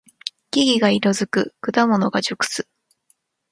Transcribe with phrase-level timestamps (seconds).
[0.49, 1.53] 木々が色づく。
[1.61, 2.67] 果物が熟す。